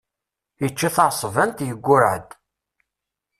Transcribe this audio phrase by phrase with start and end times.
[0.61, 2.29] Yečča taεeṣbant, yeggurreε-d.